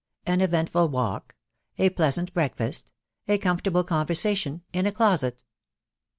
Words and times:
* 0.17 0.25
AN 0.25 0.41
EVENTFUL 0.41 0.89
WALK. 0.89 1.35
—'A, 1.85 1.91
PLEASANT 1.91 2.33
BREAKBAST. 2.33 2.91
A 3.27 3.37
COMFORTABLE 3.37 3.83
CONVERSATION 3.83 4.63
IN 4.73 4.87
A. 4.87 4.91
CLOSET. 4.91 5.43